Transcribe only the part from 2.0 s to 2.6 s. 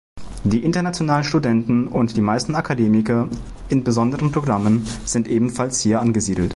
die meisten